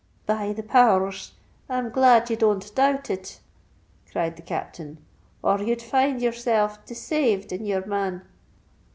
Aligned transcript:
"By 0.25 0.51
the 0.51 0.63
power 0.63 1.05
rs, 1.05 1.33
I'm 1.69 1.91
glad 1.91 2.31
ye 2.31 2.35
don't 2.35 2.73
doubt 2.73 3.11
it!" 3.11 3.39
cried 4.11 4.35
the 4.35 4.41
Captain; 4.41 4.97
"or 5.43 5.59
you'd 5.61 5.83
find 5.83 6.19
yerself 6.19 6.83
desayved 6.87 7.51
in 7.51 7.67
yer 7.67 7.85
man. 7.85 8.23